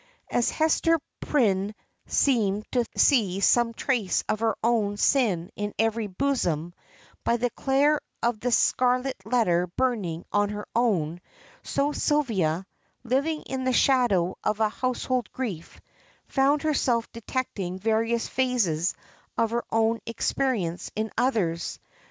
[0.31, 1.75] As Hester Prynne
[2.07, 6.73] seemed to see some trace of her own sin in every bosom,
[7.23, 11.21] by the glare of the Scarlet Letter burning on her own;
[11.61, 12.65] so Sylvia,
[13.03, 15.79] living in the shadow of a household grief,
[16.25, 18.95] found herself detecting various phases
[19.37, 21.77] of her own experience in others.